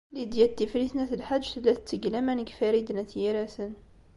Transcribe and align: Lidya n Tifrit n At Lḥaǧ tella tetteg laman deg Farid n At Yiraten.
Lidya 0.13 0.45
n 0.49 0.53
Tifrit 0.57 0.93
n 0.95 1.03
At 1.03 1.11
Lḥaǧ 1.19 1.43
tella 1.53 1.71
tetteg 1.77 2.03
laman 2.11 2.39
deg 2.41 2.53
Farid 2.57 2.89
n 2.91 3.01
At 3.03 3.11
Yiraten. 3.19 3.73